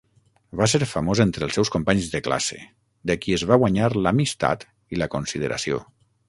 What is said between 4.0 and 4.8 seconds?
l'amistat